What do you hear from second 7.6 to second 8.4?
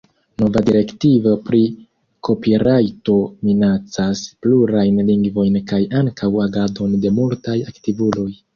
aktivuloj.